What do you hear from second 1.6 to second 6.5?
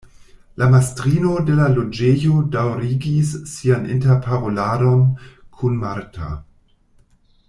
loĝejo daŭrigis sian interparoladon kun Marta.